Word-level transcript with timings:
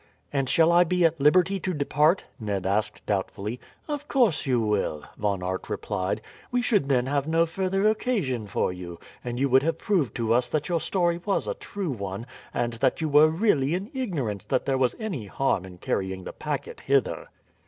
"And 0.33 0.49
shall 0.49 0.71
I 0.71 0.83
be 0.83 1.05
at 1.05 1.21
liberty 1.21 1.59
to 1.59 1.75
depart?" 1.75 2.23
Ned 2.39 2.65
asked 2.65 3.05
doubtfully. 3.05 3.59
"Of 3.87 4.07
course 4.07 4.47
you 4.47 4.59
will," 4.59 5.03
Von 5.15 5.43
Aert 5.43 5.69
replied; 5.69 6.21
"we 6.49 6.59
should 6.59 6.89
then 6.89 7.05
have 7.05 7.27
no 7.27 7.45
further 7.45 7.87
occasion 7.87 8.47
for 8.47 8.73
you, 8.73 8.99
and 9.23 9.39
you 9.39 9.47
would 9.49 9.61
have 9.61 9.77
proved 9.77 10.15
to 10.15 10.33
us 10.33 10.49
that 10.49 10.69
your 10.69 10.81
story 10.81 11.21
was 11.23 11.47
a 11.47 11.53
true 11.53 11.91
one, 11.91 12.25
and 12.51 12.73
that 12.73 12.99
you 12.99 13.07
were 13.09 13.27
really 13.29 13.75
in 13.75 13.91
ignorance 13.93 14.43
that 14.45 14.65
there 14.65 14.75
was 14.79 14.95
any 14.99 15.27
harm 15.27 15.65
in 15.65 15.77
carrying 15.77 16.23
the 16.23 16.33
packet 16.33 16.79
hither." 16.79 17.27